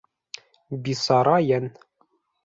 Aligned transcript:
Бисара 0.87 1.35
йән. 1.49 1.67